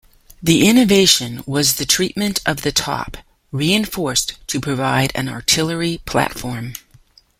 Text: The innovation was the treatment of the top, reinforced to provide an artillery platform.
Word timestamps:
The 0.41 0.67
innovation 0.67 1.43
was 1.45 1.75
the 1.75 1.85
treatment 1.85 2.39
of 2.43 2.63
the 2.63 2.71
top, 2.71 3.17
reinforced 3.51 4.33
to 4.47 4.59
provide 4.59 5.11
an 5.13 5.29
artillery 5.29 6.01
platform. 6.07 6.73